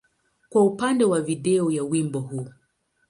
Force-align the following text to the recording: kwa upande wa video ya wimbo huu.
kwa 0.49 0.65
upande 0.65 1.05
wa 1.05 1.21
video 1.21 1.71
ya 1.71 1.83
wimbo 1.83 2.19
huu. 2.19 2.47